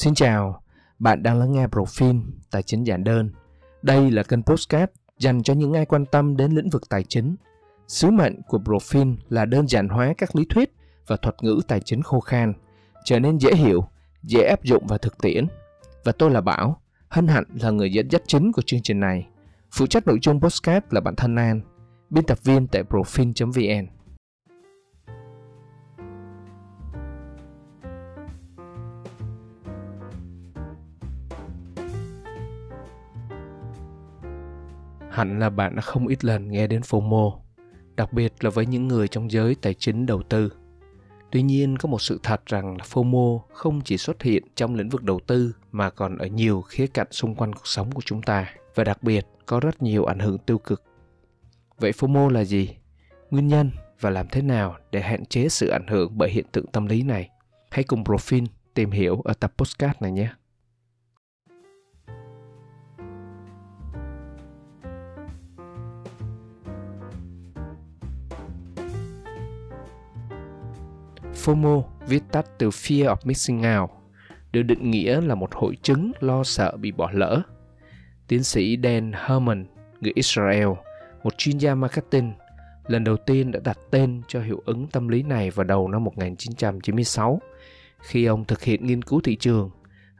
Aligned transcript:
Xin 0.00 0.14
chào, 0.14 0.62
bạn 0.98 1.22
đang 1.22 1.38
lắng 1.38 1.52
nghe 1.52 1.66
Profin 1.66 2.22
Tài 2.50 2.62
chính 2.62 2.84
giản 2.84 3.04
đơn. 3.04 3.30
Đây 3.82 4.10
là 4.10 4.22
kênh 4.22 4.42
podcast 4.42 4.90
dành 5.18 5.42
cho 5.42 5.54
những 5.54 5.72
ai 5.72 5.86
quan 5.86 6.06
tâm 6.06 6.36
đến 6.36 6.52
lĩnh 6.52 6.70
vực 6.70 6.88
tài 6.88 7.04
chính. 7.04 7.36
Sứ 7.88 8.10
mệnh 8.10 8.42
của 8.42 8.58
Profin 8.58 9.16
là 9.28 9.44
đơn 9.44 9.68
giản 9.68 9.88
hóa 9.88 10.14
các 10.18 10.36
lý 10.36 10.44
thuyết 10.50 10.72
và 11.06 11.16
thuật 11.16 11.34
ngữ 11.42 11.60
tài 11.68 11.80
chính 11.80 12.02
khô 12.02 12.20
khan, 12.20 12.52
trở 13.04 13.18
nên 13.18 13.38
dễ 13.38 13.54
hiểu, 13.54 13.84
dễ 14.22 14.42
áp 14.42 14.64
dụng 14.64 14.86
vào 14.86 14.98
thực 14.98 15.18
tiễn. 15.18 15.46
Và 16.04 16.12
tôi 16.12 16.30
là 16.30 16.40
Bảo, 16.40 16.80
hân 17.08 17.28
hạnh 17.28 17.44
là 17.60 17.70
người 17.70 17.92
dẫn 17.92 18.10
dắt 18.10 18.22
chính 18.26 18.52
của 18.52 18.62
chương 18.62 18.82
trình 18.82 19.00
này. 19.00 19.26
Phụ 19.72 19.86
trách 19.86 20.06
nội 20.06 20.18
dung 20.22 20.40
podcast 20.40 20.84
là 20.90 21.00
bạn 21.00 21.16
thân 21.16 21.36
An, 21.36 21.60
biên 22.10 22.24
tập 22.24 22.38
viên 22.44 22.66
tại 22.66 22.82
profin.vn. 22.82 23.99
Hẳn 35.10 35.38
là 35.38 35.50
bạn 35.50 35.76
đã 35.76 35.82
không 35.82 36.06
ít 36.06 36.24
lần 36.24 36.50
nghe 36.50 36.66
đến 36.66 36.80
FOMO, 36.80 37.38
đặc 37.96 38.12
biệt 38.12 38.44
là 38.44 38.50
với 38.50 38.66
những 38.66 38.88
người 38.88 39.08
trong 39.08 39.30
giới 39.30 39.54
tài 39.54 39.74
chính 39.74 40.06
đầu 40.06 40.22
tư. 40.22 40.52
Tuy 41.30 41.42
nhiên 41.42 41.78
có 41.78 41.88
một 41.88 42.02
sự 42.02 42.20
thật 42.22 42.46
rằng 42.46 42.76
là 42.76 42.84
FOMO 42.84 43.40
không 43.52 43.80
chỉ 43.84 43.98
xuất 43.98 44.22
hiện 44.22 44.42
trong 44.56 44.74
lĩnh 44.74 44.88
vực 44.88 45.02
đầu 45.02 45.20
tư 45.26 45.54
mà 45.72 45.90
còn 45.90 46.18
ở 46.18 46.26
nhiều 46.26 46.60
khía 46.60 46.86
cạnh 46.86 47.06
xung 47.10 47.34
quanh 47.34 47.52
cuộc 47.52 47.66
sống 47.66 47.92
của 47.92 48.02
chúng 48.04 48.22
ta 48.22 48.46
và 48.74 48.84
đặc 48.84 49.02
biệt 49.02 49.26
có 49.46 49.60
rất 49.60 49.82
nhiều 49.82 50.04
ảnh 50.04 50.18
hưởng 50.18 50.38
tiêu 50.38 50.58
cực. 50.58 50.82
Vậy 51.78 51.92
FOMO 51.92 52.28
là 52.28 52.44
gì? 52.44 52.76
Nguyên 53.30 53.48
nhân 53.48 53.70
và 54.00 54.10
làm 54.10 54.28
thế 54.28 54.42
nào 54.42 54.76
để 54.92 55.00
hạn 55.00 55.26
chế 55.26 55.48
sự 55.48 55.68
ảnh 55.68 55.86
hưởng 55.86 56.18
bởi 56.18 56.30
hiện 56.30 56.46
tượng 56.52 56.66
tâm 56.66 56.86
lý 56.86 57.02
này? 57.02 57.28
Hãy 57.70 57.84
cùng 57.84 58.04
Profin 58.04 58.46
tìm 58.74 58.90
hiểu 58.90 59.20
ở 59.20 59.32
tập 59.32 59.52
podcast 59.56 60.02
này 60.02 60.12
nhé. 60.12 60.28
FOMO, 71.50 71.82
viết 72.06 72.22
tắt 72.32 72.46
từ 72.58 72.68
Fear 72.68 73.04
of 73.04 73.16
Missing 73.24 73.62
Out, 73.80 73.90
được 74.52 74.62
định 74.62 74.90
nghĩa 74.90 75.20
là 75.20 75.34
một 75.34 75.54
hội 75.54 75.76
chứng 75.82 76.12
lo 76.20 76.44
sợ 76.44 76.76
bị 76.76 76.92
bỏ 76.92 77.10
lỡ. 77.12 77.42
Tiến 78.28 78.42
sĩ 78.42 78.78
Dan 78.82 79.12
Herman, 79.14 79.66
người 80.00 80.12
Israel, 80.14 80.68
một 81.24 81.38
chuyên 81.38 81.58
gia 81.58 81.74
marketing, 81.74 82.32
lần 82.86 83.04
đầu 83.04 83.16
tiên 83.16 83.52
đã 83.52 83.60
đặt 83.64 83.78
tên 83.90 84.22
cho 84.28 84.40
hiệu 84.40 84.62
ứng 84.66 84.86
tâm 84.86 85.08
lý 85.08 85.22
này 85.22 85.50
vào 85.50 85.64
đầu 85.64 85.88
năm 85.88 86.04
1996 86.04 87.40
khi 88.00 88.24
ông 88.24 88.44
thực 88.44 88.62
hiện 88.62 88.86
nghiên 88.86 89.02
cứu 89.02 89.20
thị 89.20 89.36
trường 89.36 89.70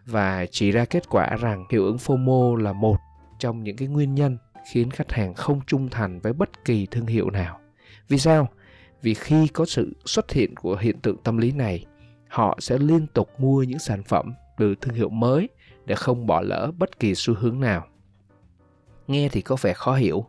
và 0.07 0.47
chỉ 0.51 0.71
ra 0.71 0.85
kết 0.85 1.09
quả 1.11 1.37
rằng 1.41 1.65
hiệu 1.71 1.85
ứng 1.85 1.97
FOMO 1.97 2.57
là 2.57 2.73
một 2.73 2.97
trong 3.39 3.63
những 3.65 3.77
cái 3.77 3.89
nguyên 3.89 4.15
nhân 4.15 4.39
khiến 4.73 4.91
khách 4.91 5.13
hàng 5.13 5.35
không 5.35 5.61
trung 5.67 5.89
thành 5.89 6.21
với 6.21 6.33
bất 6.33 6.65
kỳ 6.65 6.87
thương 6.87 7.07
hiệu 7.07 7.31
nào. 7.31 7.61
Vì 8.09 8.19
sao? 8.19 8.49
Vì 9.03 9.15
khi 9.15 9.49
có 9.49 9.65
sự 9.65 9.97
xuất 10.05 10.33
hiện 10.33 10.57
của 10.57 10.77
hiện 10.77 11.01
tượng 11.01 11.17
tâm 11.17 11.39
lý 11.39 11.53
này, 11.53 11.85
họ 12.29 12.59
sẽ 12.61 12.79
liên 12.79 13.07
tục 13.07 13.41
mua 13.41 13.63
những 13.63 13.79
sản 13.79 14.03
phẩm 14.03 14.35
từ 14.57 14.75
thương 14.75 14.95
hiệu 14.95 15.09
mới 15.09 15.49
để 15.85 15.95
không 15.95 16.27
bỏ 16.27 16.41
lỡ 16.41 16.71
bất 16.79 17.01
kỳ 17.01 17.15
xu 17.15 17.35
hướng 17.35 17.61
nào. 17.61 17.87
Nghe 19.07 19.29
thì 19.29 19.41
có 19.41 19.57
vẻ 19.61 19.73
khó 19.73 19.95
hiểu, 19.95 20.27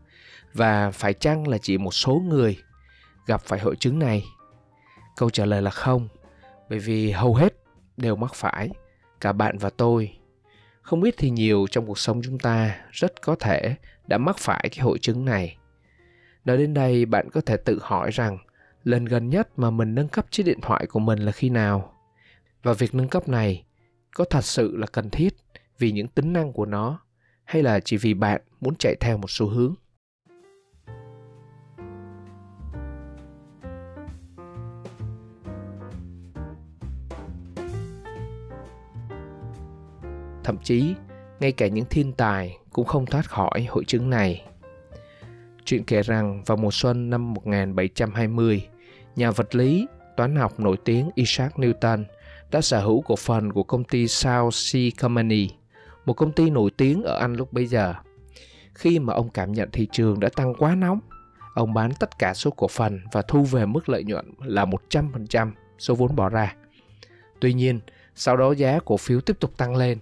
và 0.54 0.92
phải 0.92 1.14
chăng 1.14 1.48
là 1.48 1.58
chỉ 1.58 1.78
một 1.78 1.92
số 1.92 2.22
người 2.28 2.58
gặp 3.26 3.42
phải 3.42 3.60
hội 3.60 3.76
chứng 3.76 4.00
này? 4.00 4.24
Câu 5.18 5.30
trả 5.30 5.46
lời 5.46 5.62
là 5.62 5.72
không, 5.72 6.08
bởi 6.70 6.80
vì 6.80 7.12
hầu 7.12 7.36
hết 7.36 7.54
đều 7.98 8.16
mắc 8.16 8.36
phải, 8.36 8.70
cả 9.22 9.32
bạn 9.32 9.58
và 9.58 9.70
tôi. 9.70 10.18
Không 10.82 11.02
biết 11.02 11.16
thì 11.18 11.30
nhiều 11.30 11.68
trong 11.72 11.86
cuộc 11.86 12.00
sống 12.00 12.22
chúng 12.24 12.40
ta 12.40 12.80
rất 12.92 13.22
có 13.22 13.36
thể 13.36 13.76
đã 14.08 14.18
mắc 14.18 14.38
phải 14.38 14.70
cái 14.72 14.80
hội 14.86 15.00
chứng 15.00 15.26
này. 15.26 15.58
Nói 16.46 16.58
đến 16.58 16.74
đây, 16.74 17.06
bạn 17.06 17.30
có 17.30 17.42
thể 17.42 17.58
tự 17.58 17.80
hỏi 17.82 18.12
rằng 18.12 18.38
lần 18.84 19.06
gần 19.06 19.30
nhất 19.30 19.60
mà 19.60 19.70
mình 19.70 19.96
nâng 19.96 20.08
cấp 20.08 20.26
chiếc 20.32 20.44
điện 20.44 20.60
thoại 20.62 20.86
của 20.88 21.00
mình 21.00 21.20
là 21.20 21.32
khi 21.32 21.50
nào? 21.50 21.94
Và 22.64 22.74
việc 22.74 22.96
nâng 22.96 23.10
cấp 23.10 23.30
này 23.30 23.66
có 24.16 24.26
thật 24.30 24.46
sự 24.46 24.78
là 24.78 24.88
cần 24.88 25.10
thiết 25.10 25.34
vì 25.80 25.92
những 25.92 26.08
tính 26.08 26.34
năng 26.34 26.54
của 26.54 26.66
nó, 26.66 27.00
hay 27.44 27.64
là 27.64 27.80
chỉ 27.80 27.98
vì 27.98 28.14
bạn 28.14 28.42
muốn 28.62 28.76
chạy 28.76 28.96
theo 29.00 29.18
một 29.18 29.30
xu 29.30 29.48
hướng? 29.48 29.76
Thậm 40.44 40.58
chí, 40.64 40.96
ngay 41.40 41.52
cả 41.52 41.68
những 41.68 41.86
thiên 41.90 42.14
tài 42.14 42.58
cũng 42.70 42.86
không 42.86 43.06
thoát 43.06 43.30
khỏi 43.30 43.66
hội 43.70 43.84
chứng 43.88 44.10
này. 44.10 44.51
Chuyện 45.72 45.84
kể 45.84 46.02
rằng 46.02 46.44
vào 46.46 46.58
mùa 46.58 46.72
xuân 46.72 47.10
năm 47.10 47.34
1720, 47.34 48.68
nhà 49.16 49.32
vật 49.32 49.56
lý, 49.56 49.88
toán 50.18 50.36
học 50.36 50.60
nổi 50.60 50.78
tiếng 50.86 51.10
Isaac 51.16 51.56
Newton 51.56 52.04
đã 52.52 52.62
sở 52.62 52.82
hữu 52.82 53.02
cổ 53.02 53.16
phần 53.16 53.54
của 53.54 53.64
công 53.64 53.84
ty 53.84 54.08
South 54.08 54.54
Sea 54.54 54.90
Company, 55.02 55.50
một 56.06 56.14
công 56.14 56.32
ty 56.32 56.50
nổi 56.50 56.72
tiếng 56.78 57.04
ở 57.04 57.18
Anh 57.20 57.34
lúc 57.34 57.54
bấy 57.54 57.66
giờ. 57.66 57.94
Khi 58.74 59.00
mà 59.00 59.14
ông 59.14 59.30
cảm 59.30 59.52
nhận 59.52 59.70
thị 59.72 59.88
trường 59.92 60.20
đã 60.20 60.30
tăng 60.36 60.54
quá 60.54 60.76
nóng, 60.76 61.00
ông 61.54 61.74
bán 61.74 61.92
tất 62.00 62.20
cả 62.20 62.34
số 62.34 62.52
cổ 62.52 62.68
phần 62.68 63.00
và 63.12 63.22
thu 63.22 63.44
về 63.44 63.66
mức 63.66 63.90
lợi 63.90 64.04
nhuận 64.04 64.26
là 64.40 64.66
100% 64.66 65.52
số 65.80 65.96
vốn 65.96 66.16
bỏ 66.16 66.30
ra. 66.30 66.56
Tuy 67.40 67.54
nhiên, 67.54 67.80
sau 68.16 68.38
đó 68.38 68.52
giá 68.52 68.80
cổ 68.86 68.98
phiếu 68.98 69.22
tiếp 69.22 69.40
tục 69.40 69.58
tăng 69.58 69.76
lên 69.76 69.98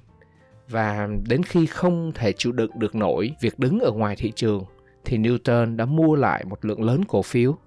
và 0.69 1.07
đến 1.27 1.43
khi 1.43 1.65
không 1.65 2.11
thể 2.15 2.33
chịu 2.37 2.51
đựng 2.51 2.79
được 2.79 2.95
nổi 2.95 3.31
việc 3.41 3.59
đứng 3.59 3.79
ở 3.79 3.91
ngoài 3.91 4.15
thị 4.15 4.31
trường 4.35 4.63
thì 5.05 5.17
Newton 5.17 5.75
đã 5.75 5.85
mua 5.85 6.15
lại 6.15 6.45
một 6.45 6.65
lượng 6.65 6.83
lớn 6.83 7.05
cổ 7.07 7.21
phiếu. 7.21 7.57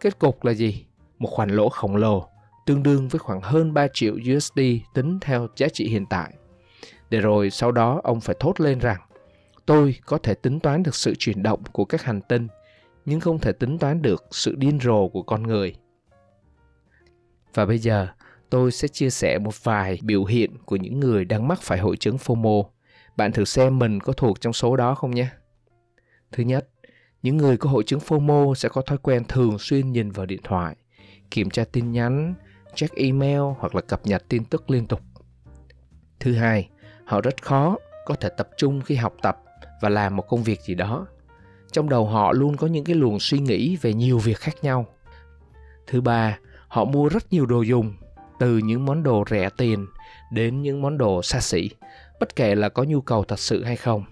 Kết 0.00 0.18
cục 0.18 0.44
là 0.44 0.52
gì? 0.52 0.84
Một 1.18 1.28
khoản 1.30 1.50
lỗ 1.50 1.68
khổng 1.68 1.96
lồ, 1.96 2.28
tương 2.66 2.82
đương 2.82 3.08
với 3.08 3.18
khoảng 3.18 3.40
hơn 3.40 3.74
3 3.74 3.86
triệu 3.94 4.14
USD 4.36 4.60
tính 4.94 5.18
theo 5.20 5.48
giá 5.56 5.68
trị 5.68 5.88
hiện 5.88 6.06
tại. 6.06 6.34
Để 7.10 7.20
rồi 7.20 7.50
sau 7.50 7.72
đó 7.72 8.00
ông 8.04 8.20
phải 8.20 8.36
thốt 8.40 8.60
lên 8.60 8.78
rằng 8.78 9.00
tôi 9.66 9.94
có 10.06 10.18
thể 10.18 10.34
tính 10.34 10.60
toán 10.60 10.82
được 10.82 10.94
sự 10.94 11.14
chuyển 11.18 11.42
động 11.42 11.62
của 11.72 11.84
các 11.84 12.02
hành 12.02 12.20
tinh, 12.20 12.48
nhưng 13.04 13.20
không 13.20 13.38
thể 13.38 13.52
tính 13.52 13.78
toán 13.78 14.02
được 14.02 14.24
sự 14.30 14.54
điên 14.54 14.78
rồ 14.80 15.08
của 15.08 15.22
con 15.22 15.42
người. 15.42 15.74
Và 17.54 17.66
bây 17.66 17.78
giờ, 17.78 18.08
tôi 18.50 18.72
sẽ 18.72 18.88
chia 18.88 19.10
sẻ 19.10 19.38
một 19.38 19.64
vài 19.64 19.98
biểu 20.02 20.24
hiện 20.24 20.58
của 20.64 20.76
những 20.76 21.00
người 21.00 21.24
đang 21.24 21.48
mắc 21.48 21.62
phải 21.62 21.78
hội 21.78 21.96
chứng 21.96 22.16
FOMO. 22.16 22.64
Bạn 23.16 23.32
thử 23.32 23.44
xem 23.44 23.78
mình 23.78 24.00
có 24.00 24.12
thuộc 24.12 24.40
trong 24.40 24.52
số 24.52 24.76
đó 24.76 24.94
không 24.94 25.10
nhé. 25.10 25.28
Thứ 26.36 26.42
nhất, 26.42 26.68
những 27.22 27.36
người 27.36 27.56
có 27.56 27.70
hội 27.70 27.84
chứng 27.84 28.00
FOMO 28.00 28.54
sẽ 28.54 28.68
có 28.68 28.82
thói 28.82 28.98
quen 28.98 29.24
thường 29.28 29.58
xuyên 29.58 29.92
nhìn 29.92 30.10
vào 30.10 30.26
điện 30.26 30.40
thoại, 30.44 30.76
kiểm 31.30 31.50
tra 31.50 31.64
tin 31.72 31.92
nhắn, 31.92 32.34
check 32.74 32.94
email 32.94 33.40
hoặc 33.58 33.74
là 33.74 33.80
cập 33.80 34.06
nhật 34.06 34.24
tin 34.28 34.44
tức 34.44 34.70
liên 34.70 34.86
tục. 34.86 35.00
Thứ 36.20 36.34
hai, 36.34 36.68
họ 37.04 37.20
rất 37.20 37.42
khó 37.42 37.76
có 38.06 38.14
thể 38.14 38.28
tập 38.28 38.48
trung 38.56 38.80
khi 38.80 38.94
học 38.94 39.14
tập 39.22 39.38
và 39.80 39.88
làm 39.88 40.16
một 40.16 40.28
công 40.28 40.42
việc 40.42 40.60
gì 40.60 40.74
đó. 40.74 41.06
Trong 41.72 41.88
đầu 41.88 42.06
họ 42.06 42.32
luôn 42.32 42.56
có 42.56 42.66
những 42.66 42.84
cái 42.84 42.96
luồng 42.96 43.20
suy 43.20 43.38
nghĩ 43.38 43.76
về 43.76 43.94
nhiều 43.94 44.18
việc 44.18 44.38
khác 44.38 44.54
nhau. 44.62 44.86
Thứ 45.86 46.00
ba, 46.00 46.38
họ 46.68 46.84
mua 46.84 47.08
rất 47.08 47.32
nhiều 47.32 47.46
đồ 47.46 47.62
dùng, 47.62 47.94
từ 48.38 48.58
những 48.58 48.84
món 48.84 49.02
đồ 49.02 49.24
rẻ 49.30 49.50
tiền 49.56 49.86
đến 50.32 50.62
những 50.62 50.82
món 50.82 50.98
đồ 50.98 51.22
xa 51.22 51.40
xỉ, 51.40 51.70
bất 52.20 52.36
kể 52.36 52.54
là 52.54 52.68
có 52.68 52.82
nhu 52.82 53.00
cầu 53.00 53.24
thật 53.24 53.38
sự 53.38 53.64
hay 53.64 53.76
không. 53.76 54.04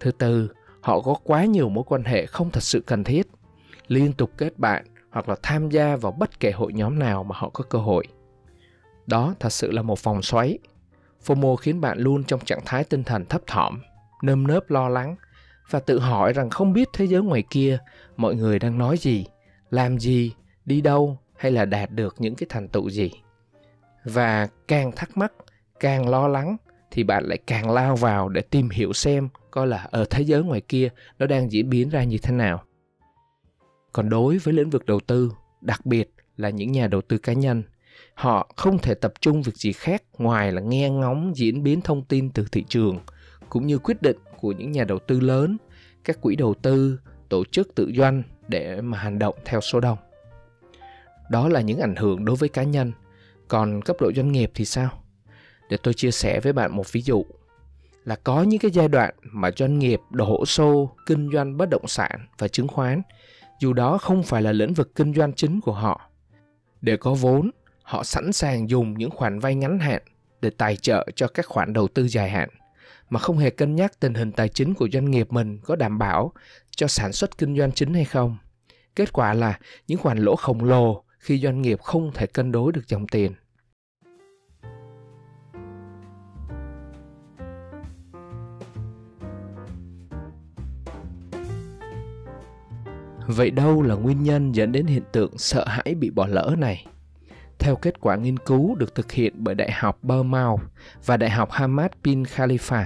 Thứ 0.00 0.10
tư, 0.10 0.48
họ 0.80 1.00
có 1.00 1.14
quá 1.24 1.44
nhiều 1.44 1.68
mối 1.68 1.84
quan 1.86 2.04
hệ 2.04 2.26
không 2.26 2.50
thật 2.50 2.62
sự 2.62 2.82
cần 2.86 3.04
thiết. 3.04 3.26
Liên 3.88 4.12
tục 4.12 4.30
kết 4.36 4.58
bạn 4.58 4.84
hoặc 5.10 5.28
là 5.28 5.36
tham 5.42 5.70
gia 5.70 5.96
vào 5.96 6.12
bất 6.12 6.40
kể 6.40 6.50
hội 6.50 6.72
nhóm 6.72 6.98
nào 6.98 7.24
mà 7.24 7.36
họ 7.38 7.50
có 7.52 7.64
cơ 7.64 7.78
hội. 7.78 8.06
Đó 9.06 9.34
thật 9.40 9.52
sự 9.52 9.70
là 9.70 9.82
một 9.82 10.02
vòng 10.02 10.22
xoáy. 10.22 10.58
Fomo 11.26 11.56
khiến 11.56 11.80
bạn 11.80 11.98
luôn 11.98 12.24
trong 12.24 12.40
trạng 12.40 12.64
thái 12.64 12.84
tinh 12.84 13.04
thần 13.04 13.24
thấp 13.24 13.40
thỏm, 13.46 13.80
nơm 14.22 14.46
nớp 14.46 14.70
lo 14.70 14.88
lắng 14.88 15.16
và 15.70 15.80
tự 15.80 15.98
hỏi 15.98 16.32
rằng 16.32 16.50
không 16.50 16.72
biết 16.72 16.88
thế 16.92 17.06
giới 17.06 17.22
ngoài 17.22 17.42
kia 17.50 17.78
mọi 18.16 18.34
người 18.34 18.58
đang 18.58 18.78
nói 18.78 18.98
gì, 18.98 19.26
làm 19.70 19.98
gì, 19.98 20.32
đi 20.64 20.80
đâu 20.80 21.18
hay 21.36 21.52
là 21.52 21.64
đạt 21.64 21.90
được 21.90 22.14
những 22.18 22.34
cái 22.34 22.46
thành 22.50 22.68
tựu 22.68 22.90
gì. 22.90 23.10
Và 24.04 24.48
càng 24.68 24.92
thắc 24.92 25.16
mắc, 25.16 25.32
càng 25.80 26.08
lo 26.08 26.28
lắng 26.28 26.56
thì 26.90 27.04
bạn 27.04 27.24
lại 27.24 27.38
càng 27.46 27.70
lao 27.70 27.96
vào 27.96 28.28
để 28.28 28.40
tìm 28.40 28.68
hiểu 28.70 28.92
xem 28.92 29.28
coi 29.50 29.66
là 29.66 29.88
ở 29.90 30.04
thế 30.10 30.22
giới 30.22 30.42
ngoài 30.42 30.60
kia 30.60 30.88
nó 31.18 31.26
đang 31.26 31.52
diễn 31.52 31.70
biến 31.70 31.88
ra 31.88 32.04
như 32.04 32.18
thế 32.22 32.32
nào. 32.32 32.62
Còn 33.92 34.08
đối 34.08 34.38
với 34.38 34.54
lĩnh 34.54 34.70
vực 34.70 34.86
đầu 34.86 35.00
tư, 35.00 35.32
đặc 35.60 35.86
biệt 35.86 36.10
là 36.36 36.50
những 36.50 36.72
nhà 36.72 36.86
đầu 36.86 37.00
tư 37.00 37.18
cá 37.18 37.32
nhân, 37.32 37.62
họ 38.14 38.50
không 38.56 38.78
thể 38.78 38.94
tập 38.94 39.12
trung 39.20 39.42
việc 39.42 39.56
gì 39.56 39.72
khác 39.72 40.02
ngoài 40.18 40.52
là 40.52 40.60
nghe 40.60 40.90
ngóng 40.90 41.32
diễn 41.36 41.62
biến 41.62 41.80
thông 41.80 42.04
tin 42.04 42.30
từ 42.30 42.46
thị 42.52 42.64
trường, 42.68 42.98
cũng 43.48 43.66
như 43.66 43.78
quyết 43.78 44.02
định 44.02 44.16
của 44.40 44.52
những 44.52 44.72
nhà 44.72 44.84
đầu 44.84 44.98
tư 44.98 45.20
lớn, 45.20 45.56
các 46.04 46.20
quỹ 46.20 46.36
đầu 46.36 46.54
tư, 46.54 47.00
tổ 47.28 47.44
chức 47.44 47.74
tự 47.74 47.92
doanh 47.96 48.22
để 48.48 48.80
mà 48.80 48.98
hành 48.98 49.18
động 49.18 49.34
theo 49.44 49.60
số 49.60 49.80
đông. 49.80 49.98
Đó 51.30 51.48
là 51.48 51.60
những 51.60 51.80
ảnh 51.80 51.96
hưởng 51.96 52.24
đối 52.24 52.36
với 52.36 52.48
cá 52.48 52.62
nhân. 52.62 52.92
Còn 53.48 53.82
cấp 53.82 53.96
độ 54.00 54.12
doanh 54.16 54.32
nghiệp 54.32 54.50
thì 54.54 54.64
sao? 54.64 54.99
Để 55.70 55.76
tôi 55.82 55.94
chia 55.94 56.10
sẻ 56.10 56.40
với 56.40 56.52
bạn 56.52 56.76
một 56.76 56.92
ví 56.92 57.02
dụ 57.02 57.24
là 58.04 58.16
có 58.16 58.42
những 58.42 58.60
cái 58.60 58.70
giai 58.70 58.88
đoạn 58.88 59.14
mà 59.22 59.50
doanh 59.56 59.78
nghiệp 59.78 60.00
đổ 60.10 60.46
xô 60.46 60.90
kinh 61.06 61.30
doanh 61.32 61.56
bất 61.56 61.68
động 61.70 61.88
sản 61.88 62.26
và 62.38 62.48
chứng 62.48 62.68
khoán, 62.68 63.02
dù 63.60 63.72
đó 63.72 63.98
không 63.98 64.22
phải 64.22 64.42
là 64.42 64.52
lĩnh 64.52 64.74
vực 64.74 64.94
kinh 64.94 65.14
doanh 65.14 65.32
chính 65.32 65.60
của 65.60 65.72
họ 65.72 66.10
để 66.80 66.96
có 66.96 67.14
vốn, 67.14 67.50
họ 67.82 68.04
sẵn 68.04 68.32
sàng 68.32 68.70
dùng 68.70 68.98
những 68.98 69.10
khoản 69.10 69.38
vay 69.38 69.54
ngắn 69.54 69.78
hạn 69.78 70.02
để 70.40 70.50
tài 70.50 70.76
trợ 70.76 71.06
cho 71.16 71.28
các 71.28 71.46
khoản 71.46 71.72
đầu 71.72 71.88
tư 71.88 72.08
dài 72.08 72.30
hạn, 72.30 72.48
mà 73.10 73.20
không 73.20 73.38
hề 73.38 73.50
cân 73.50 73.76
nhắc 73.76 74.00
tình 74.00 74.14
hình 74.14 74.32
tài 74.32 74.48
chính 74.48 74.74
của 74.74 74.88
doanh 74.92 75.10
nghiệp 75.10 75.32
mình 75.32 75.58
có 75.64 75.76
đảm 75.76 75.98
bảo 75.98 76.32
cho 76.70 76.86
sản 76.86 77.12
xuất 77.12 77.38
kinh 77.38 77.58
doanh 77.58 77.72
chính 77.72 77.94
hay 77.94 78.04
không. 78.04 78.36
Kết 78.96 79.12
quả 79.12 79.34
là 79.34 79.58
những 79.86 79.98
khoản 79.98 80.18
lỗ 80.18 80.36
khổng 80.36 80.64
lồ 80.64 81.04
khi 81.18 81.38
doanh 81.38 81.62
nghiệp 81.62 81.80
không 81.80 82.10
thể 82.14 82.26
cân 82.26 82.52
đối 82.52 82.72
được 82.72 82.88
dòng 82.88 83.06
tiền. 83.06 83.34
Vậy 93.32 93.50
đâu 93.50 93.82
là 93.82 93.94
nguyên 93.94 94.22
nhân 94.22 94.52
dẫn 94.52 94.72
đến 94.72 94.86
hiện 94.86 95.02
tượng 95.12 95.38
sợ 95.38 95.64
hãi 95.66 95.94
bị 95.94 96.10
bỏ 96.10 96.26
lỡ 96.26 96.54
này? 96.58 96.86
Theo 97.58 97.76
kết 97.76 98.00
quả 98.00 98.16
nghiên 98.16 98.36
cứu 98.36 98.74
được 98.74 98.94
thực 98.94 99.12
hiện 99.12 99.34
bởi 99.36 99.54
Đại 99.54 99.70
học 99.72 99.98
Bournemouth 100.02 100.60
và 101.06 101.16
Đại 101.16 101.30
học 101.30 101.50
Hamad 101.50 101.90
bin 102.02 102.22
Khalifa, 102.22 102.84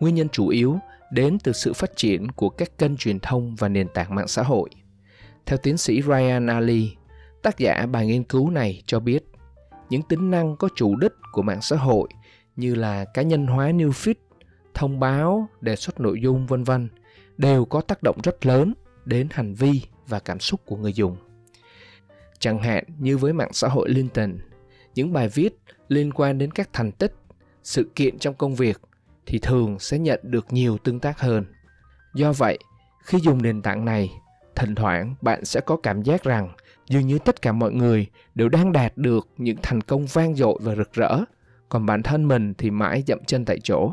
nguyên 0.00 0.14
nhân 0.14 0.28
chủ 0.28 0.48
yếu 0.48 0.78
đến 1.12 1.38
từ 1.38 1.52
sự 1.52 1.72
phát 1.72 1.96
triển 1.96 2.30
của 2.32 2.48
các 2.48 2.78
kênh 2.78 2.96
truyền 2.96 3.20
thông 3.20 3.54
và 3.54 3.68
nền 3.68 3.88
tảng 3.94 4.14
mạng 4.14 4.28
xã 4.28 4.42
hội. 4.42 4.70
Theo 5.46 5.58
tiến 5.58 5.76
sĩ 5.76 6.02
Ryan 6.02 6.46
Ali, 6.46 6.96
tác 7.42 7.58
giả 7.58 7.86
bài 7.86 8.06
nghiên 8.06 8.24
cứu 8.24 8.50
này 8.50 8.82
cho 8.86 9.00
biết 9.00 9.24
những 9.90 10.02
tính 10.02 10.30
năng 10.30 10.56
có 10.56 10.68
chủ 10.74 10.96
đích 10.96 11.12
của 11.32 11.42
mạng 11.42 11.62
xã 11.62 11.76
hội 11.76 12.08
như 12.56 12.74
là 12.74 13.04
cá 13.04 13.22
nhân 13.22 13.46
hóa 13.46 13.70
new 13.70 13.90
feed, 13.90 14.14
thông 14.74 15.00
báo, 15.00 15.48
đề 15.60 15.76
xuất 15.76 16.00
nội 16.00 16.20
dung 16.22 16.46
vân 16.46 16.64
vân 16.64 16.88
đều 17.36 17.64
có 17.64 17.80
tác 17.80 18.02
động 18.02 18.16
rất 18.22 18.46
lớn 18.46 18.74
đến 19.06 19.28
hành 19.30 19.54
vi 19.54 19.82
và 20.06 20.18
cảm 20.18 20.40
xúc 20.40 20.60
của 20.66 20.76
người 20.76 20.92
dùng. 20.92 21.16
Chẳng 22.38 22.58
hạn 22.58 22.84
như 22.98 23.18
với 23.18 23.32
mạng 23.32 23.52
xã 23.52 23.68
hội 23.68 23.88
LinkedIn, 23.88 24.38
những 24.94 25.12
bài 25.12 25.28
viết 25.28 25.58
liên 25.88 26.12
quan 26.12 26.38
đến 26.38 26.50
các 26.50 26.68
thành 26.72 26.92
tích, 26.92 27.14
sự 27.62 27.90
kiện 27.94 28.18
trong 28.18 28.34
công 28.34 28.54
việc 28.54 28.80
thì 29.26 29.38
thường 29.38 29.78
sẽ 29.78 29.98
nhận 29.98 30.20
được 30.22 30.52
nhiều 30.52 30.78
tương 30.78 31.00
tác 31.00 31.20
hơn. 31.20 31.44
Do 32.14 32.32
vậy, 32.32 32.58
khi 33.04 33.18
dùng 33.18 33.42
nền 33.42 33.62
tảng 33.62 33.84
này, 33.84 34.10
thỉnh 34.54 34.74
thoảng 34.74 35.14
bạn 35.20 35.44
sẽ 35.44 35.60
có 35.60 35.76
cảm 35.76 36.02
giác 36.02 36.22
rằng 36.22 36.48
dường 36.88 37.06
như 37.06 37.18
tất 37.18 37.42
cả 37.42 37.52
mọi 37.52 37.72
người 37.72 38.06
đều 38.34 38.48
đang 38.48 38.72
đạt 38.72 38.96
được 38.96 39.28
những 39.36 39.56
thành 39.62 39.80
công 39.80 40.06
vang 40.06 40.34
dội 40.34 40.58
và 40.62 40.74
rực 40.74 40.92
rỡ, 40.92 41.18
còn 41.68 41.86
bản 41.86 42.02
thân 42.02 42.28
mình 42.28 42.54
thì 42.58 42.70
mãi 42.70 43.04
dậm 43.06 43.24
chân 43.24 43.44
tại 43.44 43.60
chỗ. 43.62 43.92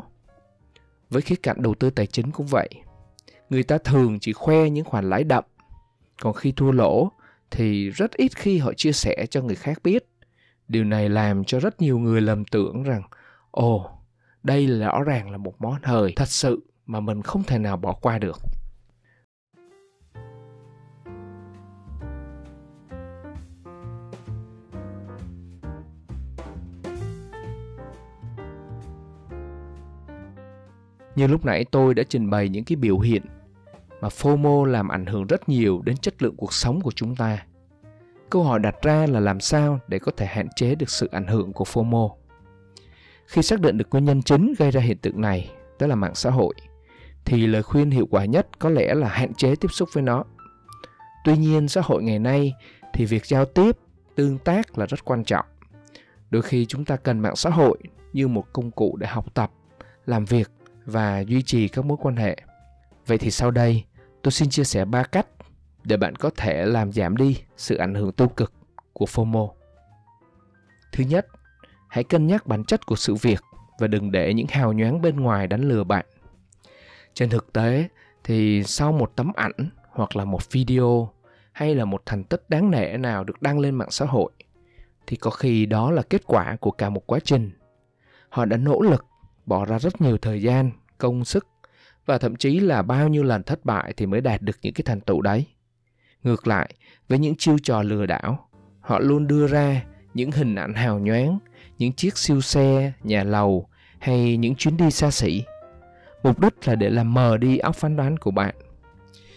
Với 1.10 1.22
khía 1.22 1.36
cạnh 1.42 1.56
đầu 1.62 1.74
tư 1.74 1.90
tài 1.90 2.06
chính 2.06 2.30
cũng 2.30 2.46
vậy. 2.46 2.68
Người 3.50 3.62
ta 3.62 3.78
thường 3.78 4.18
chỉ 4.20 4.32
khoe 4.32 4.70
những 4.70 4.84
khoản 4.84 5.10
lãi 5.10 5.24
đậm, 5.24 5.44
còn 6.20 6.34
khi 6.34 6.52
thua 6.52 6.72
lỗ 6.72 7.12
thì 7.50 7.90
rất 7.90 8.12
ít 8.12 8.36
khi 8.36 8.58
họ 8.58 8.72
chia 8.76 8.92
sẻ 8.92 9.26
cho 9.30 9.42
người 9.42 9.56
khác 9.56 9.78
biết. 9.84 10.04
Điều 10.68 10.84
này 10.84 11.08
làm 11.08 11.44
cho 11.44 11.60
rất 11.60 11.80
nhiều 11.80 11.98
người 11.98 12.20
lầm 12.20 12.44
tưởng 12.44 12.82
rằng, 12.82 13.02
ồ, 13.50 13.90
đây 14.42 14.66
rõ 14.66 15.02
ràng 15.02 15.30
là 15.30 15.38
một 15.38 15.54
món 15.58 15.76
hời. 15.82 16.12
Thật 16.16 16.28
sự 16.28 16.60
mà 16.86 17.00
mình 17.00 17.22
không 17.22 17.42
thể 17.42 17.58
nào 17.58 17.76
bỏ 17.76 17.92
qua 17.92 18.18
được. 18.18 18.40
Như 31.16 31.26
lúc 31.26 31.44
nãy 31.44 31.64
tôi 31.70 31.94
đã 31.94 32.02
trình 32.08 32.30
bày 32.30 32.48
những 32.48 32.64
cái 32.64 32.76
biểu 32.76 32.98
hiện 32.98 33.22
mà 34.00 34.08
FOMO 34.08 34.64
làm 34.64 34.88
ảnh 34.88 35.06
hưởng 35.06 35.26
rất 35.26 35.48
nhiều 35.48 35.82
đến 35.84 35.96
chất 35.96 36.22
lượng 36.22 36.36
cuộc 36.36 36.52
sống 36.52 36.80
của 36.80 36.92
chúng 36.92 37.16
ta. 37.16 37.46
Câu 38.30 38.42
hỏi 38.42 38.58
đặt 38.58 38.74
ra 38.82 39.06
là 39.06 39.20
làm 39.20 39.40
sao 39.40 39.78
để 39.88 39.98
có 39.98 40.12
thể 40.16 40.26
hạn 40.26 40.48
chế 40.56 40.74
được 40.74 40.90
sự 40.90 41.08
ảnh 41.12 41.26
hưởng 41.26 41.52
của 41.52 41.64
FOMO? 41.64 42.10
Khi 43.26 43.42
xác 43.42 43.60
định 43.60 43.78
được 43.78 43.88
nguyên 43.90 44.04
nhân 44.04 44.22
chính 44.22 44.54
gây 44.58 44.70
ra 44.70 44.80
hiện 44.80 44.98
tượng 44.98 45.20
này, 45.20 45.50
tức 45.78 45.86
là 45.86 45.94
mạng 45.94 46.14
xã 46.14 46.30
hội, 46.30 46.54
thì 47.24 47.46
lời 47.46 47.62
khuyên 47.62 47.90
hiệu 47.90 48.06
quả 48.10 48.24
nhất 48.24 48.58
có 48.58 48.70
lẽ 48.70 48.94
là 48.94 49.08
hạn 49.08 49.34
chế 49.34 49.56
tiếp 49.56 49.68
xúc 49.70 49.88
với 49.92 50.02
nó. 50.02 50.24
Tuy 51.24 51.36
nhiên, 51.36 51.68
xã 51.68 51.80
hội 51.84 52.02
ngày 52.02 52.18
nay 52.18 52.54
thì 52.92 53.04
việc 53.04 53.26
giao 53.26 53.44
tiếp, 53.44 53.76
tương 54.14 54.38
tác 54.38 54.78
là 54.78 54.86
rất 54.86 55.04
quan 55.04 55.24
trọng. 55.24 55.46
Đôi 56.30 56.42
khi 56.42 56.66
chúng 56.66 56.84
ta 56.84 56.96
cần 56.96 57.18
mạng 57.18 57.36
xã 57.36 57.50
hội 57.50 57.78
như 58.12 58.28
một 58.28 58.52
công 58.52 58.70
cụ 58.70 58.96
để 58.96 59.06
học 59.06 59.34
tập, 59.34 59.50
làm 60.06 60.24
việc 60.24 60.50
và 60.86 61.20
duy 61.20 61.42
trì 61.42 61.68
các 61.68 61.84
mối 61.84 61.98
quan 62.00 62.16
hệ. 62.16 62.36
Vậy 63.06 63.18
thì 63.18 63.30
sau 63.30 63.50
đây, 63.50 63.84
tôi 64.22 64.32
xin 64.32 64.50
chia 64.50 64.64
sẻ 64.64 64.84
ba 64.84 65.02
cách 65.02 65.26
để 65.84 65.96
bạn 65.96 66.16
có 66.16 66.30
thể 66.36 66.66
làm 66.66 66.92
giảm 66.92 67.16
đi 67.16 67.40
sự 67.56 67.76
ảnh 67.76 67.94
hưởng 67.94 68.12
tiêu 68.12 68.28
cực 68.28 68.52
của 68.92 69.06
FOMO. 69.06 69.50
Thứ 70.92 71.04
nhất, 71.04 71.26
hãy 71.88 72.04
cân 72.04 72.26
nhắc 72.26 72.46
bản 72.46 72.64
chất 72.64 72.86
của 72.86 72.96
sự 72.96 73.14
việc 73.14 73.40
và 73.78 73.86
đừng 73.86 74.12
để 74.12 74.34
những 74.34 74.46
hào 74.46 74.72
nhoáng 74.72 75.02
bên 75.02 75.20
ngoài 75.20 75.46
đánh 75.46 75.68
lừa 75.68 75.84
bạn 75.84 76.06
trên 77.14 77.30
thực 77.30 77.52
tế 77.52 77.88
thì 78.24 78.62
sau 78.64 78.92
một 78.92 79.12
tấm 79.16 79.32
ảnh 79.36 79.70
hoặc 79.90 80.16
là 80.16 80.24
một 80.24 80.52
video 80.52 81.08
hay 81.52 81.74
là 81.74 81.84
một 81.84 82.02
thành 82.06 82.24
tích 82.24 82.44
đáng 82.48 82.70
nể 82.70 82.96
nào 82.96 83.24
được 83.24 83.42
đăng 83.42 83.58
lên 83.58 83.74
mạng 83.74 83.90
xã 83.90 84.04
hội 84.04 84.32
thì 85.06 85.16
có 85.16 85.30
khi 85.30 85.66
đó 85.66 85.90
là 85.90 86.02
kết 86.02 86.22
quả 86.26 86.56
của 86.60 86.70
cả 86.70 86.90
một 86.90 87.06
quá 87.06 87.18
trình 87.24 87.50
họ 88.28 88.44
đã 88.44 88.56
nỗ 88.56 88.80
lực 88.80 89.04
bỏ 89.46 89.64
ra 89.64 89.78
rất 89.78 90.00
nhiều 90.00 90.18
thời 90.18 90.42
gian 90.42 90.70
công 90.98 91.24
sức 91.24 91.46
và 92.06 92.18
thậm 92.18 92.36
chí 92.36 92.60
là 92.60 92.82
bao 92.82 93.08
nhiêu 93.08 93.22
lần 93.22 93.42
thất 93.42 93.64
bại 93.64 93.94
thì 93.96 94.06
mới 94.06 94.20
đạt 94.20 94.42
được 94.42 94.56
những 94.62 94.74
cái 94.74 94.82
thành 94.84 95.00
tựu 95.00 95.20
đấy 95.20 95.46
ngược 96.22 96.46
lại 96.46 96.74
với 97.08 97.18
những 97.18 97.34
chiêu 97.38 97.56
trò 97.62 97.82
lừa 97.82 98.06
đảo 98.06 98.48
họ 98.80 98.98
luôn 98.98 99.26
đưa 99.26 99.46
ra 99.46 99.84
những 100.14 100.30
hình 100.30 100.54
ảnh 100.54 100.74
hào 100.74 100.98
nhoáng 100.98 101.38
những 101.78 101.92
chiếc 101.92 102.18
siêu 102.18 102.40
xe, 102.40 102.92
nhà 103.02 103.24
lầu 103.24 103.68
hay 103.98 104.36
những 104.36 104.54
chuyến 104.54 104.76
đi 104.76 104.90
xa 104.90 105.10
xỉ. 105.10 105.44
Mục 106.22 106.40
đích 106.40 106.68
là 106.68 106.74
để 106.74 106.90
làm 106.90 107.14
mờ 107.14 107.36
đi 107.36 107.58
óc 107.58 107.76
phán 107.76 107.96
đoán 107.96 108.16
của 108.16 108.30
bạn. 108.30 108.54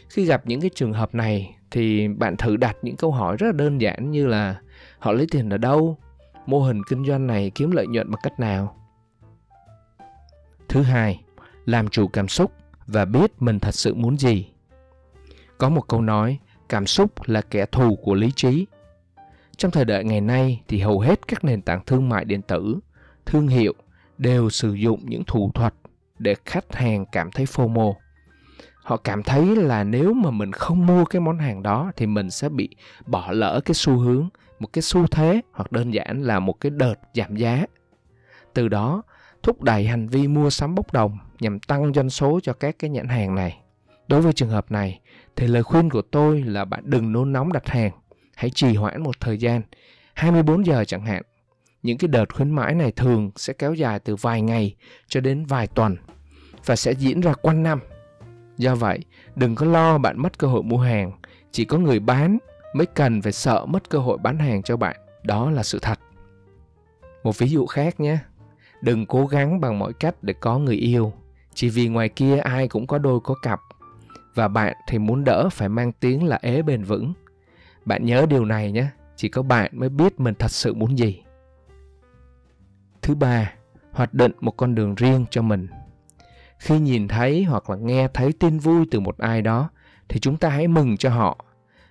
Khi 0.10 0.26
gặp 0.26 0.42
những 0.46 0.62
cái 0.62 0.70
trường 0.76 0.94
hợp 0.94 1.16
này 1.16 1.56
thì 1.72 2.08
bạn 2.08 2.38
thử 2.38 2.58
đặt 2.58 2.78
những 2.82 2.96
câu 2.96 3.12
hỏi 3.12 3.38
rất 3.40 3.48
là 3.48 3.54
đơn 3.54 3.82
giản 3.82 4.12
như 4.12 4.28
là 4.28 4.56
họ 5.00 5.12
lấy 5.12 5.28
tiền 5.32 5.50
ở 5.50 5.58
đâu, 5.58 5.98
mô 6.46 6.64
hình 6.64 6.82
kinh 6.90 7.06
doanh 7.06 7.28
này 7.28 7.52
kiếm 7.56 7.72
lợi 7.72 7.88
nhuận 7.88 8.12
bằng 8.12 8.20
cách 8.24 8.40
nào. 8.40 8.87
Thứ 10.70 10.82
hai, 10.82 11.22
làm 11.66 11.88
chủ 11.88 12.08
cảm 12.08 12.28
xúc 12.28 12.52
và 12.88 13.06
biết 13.06 13.42
mình 13.42 13.60
thật 13.60 13.76
sự 13.76 13.94
muốn 13.94 14.18
gì. 14.18 14.50
Có 15.58 15.70
một 15.70 15.88
câu 15.88 16.02
nói, 16.02 16.40
cảm 16.70 16.86
xúc 16.86 17.12
là 17.26 17.42
kẻ 17.42 17.66
thù 17.66 17.96
của 17.96 18.14
lý 18.14 18.32
trí 18.36 18.66
trong 19.58 19.72
thời 19.72 19.86
đại 19.86 20.04
ngày 20.04 20.22
nay 20.22 20.62
thì 20.68 20.80
hầu 20.80 21.00
hết 21.00 21.28
các 21.28 21.44
nền 21.44 21.62
tảng 21.62 21.86
thương 21.86 22.10
mại 22.10 22.26
điện 22.26 22.42
tử, 22.42 22.80
thương 23.26 23.48
hiệu 23.48 23.74
đều 24.18 24.50
sử 24.50 24.74
dụng 24.74 25.02
những 25.06 25.24
thủ 25.24 25.52
thuật 25.54 25.74
để 26.20 26.36
khách 26.46 26.76
hàng 26.76 27.06
cảm 27.12 27.32
thấy 27.32 27.46
FOMO. 27.46 27.94
Họ 28.84 28.98
cảm 28.98 29.24
thấy 29.24 29.56
là 29.56 29.84
nếu 29.84 30.14
mà 30.14 30.32
mình 30.32 30.52
không 30.52 30.86
mua 30.86 31.06
cái 31.06 31.20
món 31.20 31.38
hàng 31.38 31.64
đó 31.64 31.92
thì 31.96 32.06
mình 32.06 32.30
sẽ 32.30 32.50
bị 32.50 32.70
bỏ 33.06 33.32
lỡ 33.32 33.62
cái 33.66 33.74
xu 33.74 33.98
hướng, 33.98 34.30
một 34.60 34.74
cái 34.74 34.82
xu 34.82 35.08
thế 35.08 35.42
hoặc 35.52 35.72
đơn 35.72 35.94
giản 35.94 36.22
là 36.22 36.40
một 36.40 36.62
cái 36.62 36.70
đợt 36.70 36.96
giảm 37.14 37.36
giá. 37.36 37.66
Từ 38.54 38.68
đó 38.68 39.04
thúc 39.48 39.62
đẩy 39.62 39.84
hành 39.84 40.08
vi 40.08 40.28
mua 40.28 40.50
sắm 40.50 40.76
bốc 40.76 40.94
đồng 40.94 41.18
nhằm 41.40 41.60
tăng 41.60 41.94
doanh 41.94 42.10
số 42.10 42.40
cho 42.44 42.54
các 42.54 42.76
cái 42.80 42.90
nhãn 42.90 43.08
hàng 43.08 43.36
này. 43.36 43.60
Đối 44.08 44.22
với 44.22 44.34
trường 44.34 44.50
hợp 44.50 44.72
này 44.72 45.00
thì 45.36 45.48
lời 45.48 45.64
khuyên 45.64 45.90
của 45.90 46.02
tôi 46.02 46.42
là 46.42 46.66
bạn 46.66 46.84
đừng 46.86 47.12
nôn 47.12 47.34
nóng 47.34 47.54
đặt 47.54 47.70
hàng 47.70 47.92
hãy 48.36 48.50
trì 48.50 48.76
hoãn 48.76 49.02
một 49.04 49.20
thời 49.20 49.38
gian 49.38 49.62
24 50.14 50.66
giờ 50.66 50.86
chẳng 50.86 51.06
hạn. 51.06 51.24
Những 51.84 51.98
cái 51.98 52.08
đợt 52.08 52.34
khuyến 52.34 52.52
mãi 52.52 52.76
này 52.76 52.92
thường 52.92 53.32
sẽ 53.36 53.54
kéo 53.54 53.74
dài 53.74 54.00
từ 54.00 54.16
vài 54.16 54.42
ngày 54.42 54.76
cho 55.08 55.22
đến 55.22 55.46
vài 55.46 55.68
tuần 55.68 55.96
và 56.66 56.76
sẽ 56.76 56.92
diễn 56.92 57.22
ra 57.22 57.34
quanh 57.34 57.64
năm. 57.64 57.80
Do 58.58 58.76
vậy, 58.76 59.00
đừng 59.36 59.56
có 59.56 59.66
lo 59.66 59.98
bạn 59.98 60.22
mất 60.22 60.38
cơ 60.38 60.48
hội 60.48 60.64
mua 60.64 60.80
hàng, 60.80 61.12
chỉ 61.52 61.66
có 61.66 61.78
người 61.78 62.00
bán 62.00 62.38
mới 62.74 62.86
cần 62.86 63.22
phải 63.22 63.32
sợ 63.32 63.66
mất 63.66 63.90
cơ 63.90 64.00
hội 64.00 64.18
bán 64.18 64.40
hàng 64.40 64.64
cho 64.64 64.78
bạn. 64.78 64.96
Đó 65.24 65.52
là 65.52 65.64
sự 65.64 65.80
thật. 65.82 66.00
Một 67.24 67.38
ví 67.38 67.48
dụ 67.48 67.66
khác 67.66 68.00
nhé. 68.00 68.18
Đừng 68.82 69.06
cố 69.06 69.26
gắng 69.26 69.60
bằng 69.60 69.80
mọi 69.80 69.94
cách 69.94 70.16
để 70.24 70.34
có 70.34 70.60
người 70.60 70.76
yêu, 70.76 71.14
chỉ 71.54 71.70
vì 71.70 71.88
ngoài 71.88 72.10
kia 72.10 72.38
ai 72.38 72.68
cũng 72.68 72.88
có 72.88 72.98
đôi 72.98 73.20
có 73.20 73.36
cặp 73.42 73.60
và 74.36 74.48
bạn 74.48 74.74
thì 74.88 75.00
muốn 75.00 75.24
đỡ 75.24 75.50
phải 75.52 75.70
mang 75.70 75.92
tiếng 75.92 76.24
là 76.24 76.40
ế 76.42 76.62
bền 76.62 76.84
vững 76.84 77.14
bạn 77.88 78.06
nhớ 78.06 78.26
điều 78.30 78.46
này 78.46 78.72
nhé, 78.72 78.88
chỉ 79.16 79.30
có 79.30 79.42
bạn 79.42 79.72
mới 79.74 79.90
biết 79.90 80.20
mình 80.20 80.34
thật 80.40 80.52
sự 80.52 80.74
muốn 80.74 80.98
gì. 80.98 81.24
Thứ 83.02 83.16
ba, 83.16 83.54
hoạch 83.92 84.14
định 84.14 84.32
một 84.40 84.58
con 84.58 84.76
đường 84.76 84.96
riêng 84.96 85.26
cho 85.32 85.42
mình. 85.42 85.68
Khi 86.60 86.80
nhìn 86.80 87.08
thấy 87.08 87.44
hoặc 87.44 87.70
là 87.70 87.76
nghe 87.76 88.08
thấy 88.14 88.34
tin 88.40 88.60
vui 88.60 88.86
từ 88.92 89.00
một 89.00 89.18
ai 89.18 89.42
đó 89.42 89.70
thì 90.10 90.20
chúng 90.20 90.38
ta 90.38 90.50
hãy 90.50 90.68
mừng 90.68 90.98
cho 90.98 91.10
họ. 91.10 91.46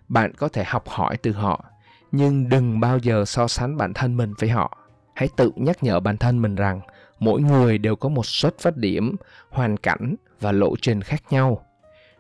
Bạn 0.09 0.35
có 0.35 0.49
thể 0.49 0.65
học 0.65 0.89
hỏi 0.89 1.17
từ 1.17 1.33
họ, 1.33 1.65
nhưng 2.13 2.49
đừng 2.49 2.81
bao 2.81 2.99
giờ 2.99 3.25
so 3.25 3.49
sánh 3.49 3.77
bản 3.77 3.95
thân 3.95 4.17
mình 4.17 4.35
với 4.39 4.51
họ 4.51 4.79
hãy 5.17 5.29
tự 5.37 5.53
nhắc 5.57 5.83
nhở 5.83 6.01
bản 6.01 6.17
thân 6.17 6.43
mình 6.43 6.55
rằng 6.55 6.81
mỗi 7.19 7.41
người 7.41 7.79
đều 7.79 7.97
có 7.97 8.09
một 8.09 8.27
xuất 8.27 8.59
phát 8.59 8.77
điểm, 8.77 9.17
hoàn 9.51 9.77
cảnh 9.77 10.15
và 10.41 10.53
lộ 10.53 10.77
trình 10.77 11.03
khác 11.03 11.23
nhau. 11.31 11.65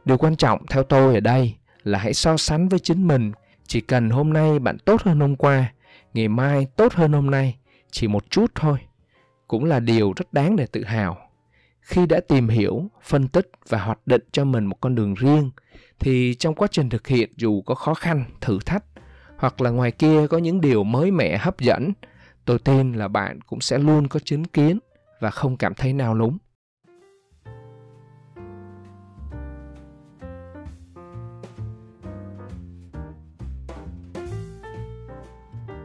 Điều 0.04 0.18
quan 0.18 0.36
trọng 0.36 0.66
theo 0.66 0.82
tôi 0.82 1.14
ở 1.14 1.20
đây 1.20 1.54
là 1.84 1.98
hãy 1.98 2.14
so 2.14 2.36
sánh 2.36 2.68
với 2.68 2.78
chính 2.78 3.08
mình. 3.08 3.32
Chỉ 3.66 3.80
cần 3.80 4.10
hôm 4.10 4.32
nay 4.32 4.58
bạn 4.58 4.78
tốt 4.78 5.02
hơn 5.02 5.20
hôm 5.20 5.36
qua, 5.36 5.72
ngày 6.14 6.28
mai 6.28 6.66
tốt 6.76 6.92
hơn 6.92 7.12
hôm 7.12 7.30
nay, 7.30 7.56
chỉ 7.90 8.08
một 8.08 8.30
chút 8.30 8.52
thôi. 8.54 8.78
Cũng 9.48 9.64
là 9.64 9.80
điều 9.80 10.12
rất 10.16 10.32
đáng 10.32 10.56
để 10.56 10.66
tự 10.66 10.84
hào. 10.84 11.18
Khi 11.80 12.06
đã 12.06 12.20
tìm 12.28 12.48
hiểu, 12.48 12.84
phân 13.02 13.28
tích 13.28 13.50
và 13.68 13.78
hoạch 13.78 14.06
định 14.06 14.22
cho 14.32 14.44
mình 14.44 14.66
một 14.66 14.76
con 14.80 14.94
đường 14.94 15.14
riêng, 15.14 15.50
thì 15.98 16.34
trong 16.34 16.54
quá 16.54 16.68
trình 16.70 16.88
thực 16.88 17.06
hiện 17.06 17.32
dù 17.36 17.62
có 17.62 17.74
khó 17.74 17.94
khăn, 17.94 18.24
thử 18.40 18.58
thách, 18.66 18.84
hoặc 19.36 19.60
là 19.60 19.70
ngoài 19.70 19.90
kia 19.90 20.26
có 20.26 20.38
những 20.38 20.60
điều 20.60 20.84
mới 20.84 21.10
mẻ 21.10 21.38
hấp 21.38 21.60
dẫn, 21.60 21.92
tôi 22.46 22.58
tin 22.58 22.92
là 22.92 23.08
bạn 23.08 23.40
cũng 23.40 23.60
sẽ 23.60 23.78
luôn 23.78 24.08
có 24.08 24.20
chứng 24.24 24.44
kiến 24.44 24.78
và 25.20 25.30
không 25.30 25.56
cảm 25.56 25.74
thấy 25.74 25.92
nào 25.92 26.14
lúng. 26.14 26.38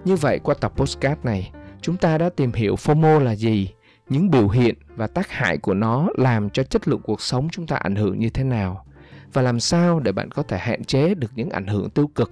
Như 0.06 0.16
vậy 0.16 0.40
qua 0.44 0.56
tập 0.62 0.74
postcard 0.76 1.22
này, 1.24 1.52
chúng 1.82 1.98
ta 1.98 2.18
đã 2.18 2.30
tìm 2.30 2.52
hiểu 2.52 2.76
FOMO 2.76 3.20
là 3.20 3.36
gì, 3.36 3.74
những 4.10 4.30
biểu 4.30 4.50
hiện 4.50 4.76
và 4.96 5.08
tác 5.08 5.30
hại 5.30 5.58
của 5.58 5.74
nó 5.74 6.10
làm 6.18 6.50
cho 6.50 6.64
chất 6.64 6.88
lượng 6.88 7.02
cuộc 7.04 7.22
sống 7.22 7.50
chúng 7.52 7.68
ta 7.68 7.76
ảnh 7.76 7.96
hưởng 7.96 8.20
như 8.20 8.30
thế 8.30 8.44
nào 8.44 8.86
và 9.34 9.42
làm 9.42 9.60
sao 9.60 10.00
để 10.00 10.12
bạn 10.12 10.32
có 10.32 10.44
thể 10.44 10.58
hạn 10.58 10.84
chế 10.84 11.16
được 11.16 11.32
những 11.36 11.50
ảnh 11.50 11.68
hưởng 11.68 11.90
tiêu 11.90 12.08
cực 12.16 12.32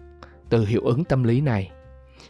từ 0.50 0.65
hiệu 0.65 0.81
ứng 0.81 1.03
tâm 1.03 1.24
lý 1.24 1.41
này. 1.41 1.71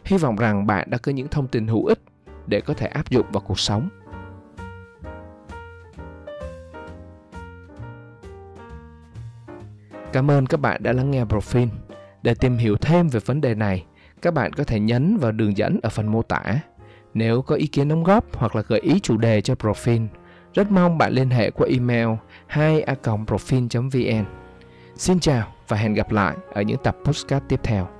Hy 0.04 0.16
vọng 0.16 0.36
rằng 0.36 0.66
bạn 0.66 0.90
đã 0.90 0.98
có 0.98 1.12
những 1.12 1.28
thông 1.28 1.48
tin 1.48 1.66
hữu 1.66 1.86
ích 1.86 2.00
để 2.46 2.60
có 2.60 2.74
thể 2.74 2.86
áp 2.86 3.10
dụng 3.10 3.26
vào 3.32 3.42
cuộc 3.46 3.58
sống. 3.58 3.88
Cảm 10.12 10.30
ơn 10.30 10.46
các 10.46 10.60
bạn 10.60 10.82
đã 10.82 10.92
lắng 10.92 11.10
nghe 11.10 11.24
Profin. 11.24 11.68
Để 12.22 12.34
tìm 12.34 12.56
hiểu 12.56 12.76
thêm 12.76 13.08
về 13.08 13.20
vấn 13.20 13.40
đề 13.40 13.54
này, 13.54 13.84
các 14.22 14.34
bạn 14.34 14.52
có 14.52 14.64
thể 14.64 14.80
nhấn 14.80 15.16
vào 15.16 15.32
đường 15.32 15.56
dẫn 15.56 15.80
ở 15.82 15.88
phần 15.88 16.06
mô 16.06 16.22
tả. 16.22 16.42
Nếu 17.14 17.42
có 17.42 17.54
ý 17.54 17.66
kiến 17.66 17.88
đóng 17.88 18.04
góp 18.04 18.24
hoặc 18.36 18.56
là 18.56 18.62
gợi 18.68 18.80
ý 18.80 19.00
chủ 19.00 19.16
đề 19.16 19.40
cho 19.40 19.54
Profin, 19.54 20.06
rất 20.54 20.70
mong 20.70 20.98
bạn 20.98 21.12
liên 21.12 21.30
hệ 21.30 21.50
qua 21.50 21.66
email 21.70 22.08
2a.profin.vn. 22.48 24.24
Xin 24.96 25.20
chào 25.20 25.52
và 25.68 25.76
hẹn 25.76 25.94
gặp 25.94 26.12
lại 26.12 26.36
ở 26.52 26.62
những 26.62 26.78
tập 26.82 26.96
podcast 27.04 27.44
tiếp 27.48 27.60
theo. 27.62 27.99